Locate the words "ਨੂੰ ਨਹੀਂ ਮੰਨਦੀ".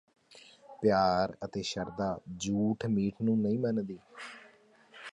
3.21-3.99